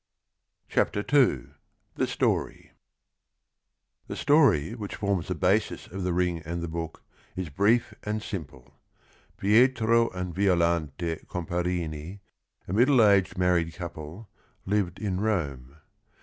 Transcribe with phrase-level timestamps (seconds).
[0.67, 1.49] CHAPTER II
[1.93, 2.71] THE STOHY
[4.07, 7.03] The story which forms the basis of The Ring and the Book
[7.35, 8.73] is brief and simple.
[9.37, 12.19] Pietro and Violante Comparing
[12.67, 14.27] a__middle aged married couple,
[14.65, 15.75] lived in Rome.